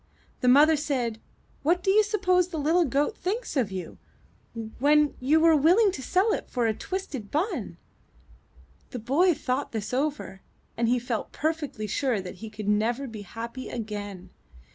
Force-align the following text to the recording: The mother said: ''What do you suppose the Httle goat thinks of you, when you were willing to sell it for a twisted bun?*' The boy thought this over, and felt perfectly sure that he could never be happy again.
The 0.39 0.47
mother 0.47 0.75
said: 0.75 1.21
''What 1.63 1.83
do 1.83 1.91
you 1.91 2.01
suppose 2.01 2.47
the 2.47 2.57
Httle 2.57 2.89
goat 2.89 3.15
thinks 3.15 3.55
of 3.55 3.71
you, 3.71 3.99
when 4.79 5.13
you 5.19 5.39
were 5.39 5.55
willing 5.55 5.91
to 5.91 6.01
sell 6.01 6.33
it 6.33 6.49
for 6.49 6.65
a 6.65 6.73
twisted 6.73 7.29
bun?*' 7.29 7.77
The 8.89 8.97
boy 8.97 9.35
thought 9.35 9.73
this 9.73 9.93
over, 9.93 10.41
and 10.75 10.89
felt 11.03 11.31
perfectly 11.31 11.85
sure 11.85 12.19
that 12.19 12.37
he 12.41 12.49
could 12.49 12.67
never 12.67 13.05
be 13.05 13.21
happy 13.21 13.69
again. 13.69 14.31